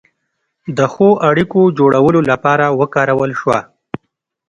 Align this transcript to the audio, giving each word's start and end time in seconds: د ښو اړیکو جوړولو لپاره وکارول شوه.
د 0.77 0.79
ښو 0.93 1.09
اړیکو 1.29 1.61
جوړولو 1.79 2.19
لپاره 2.31 2.65
وکارول 2.79 3.31
شوه. 3.41 3.59